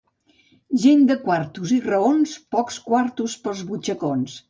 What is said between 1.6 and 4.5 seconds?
i raons, pocs quartos pels butxacons.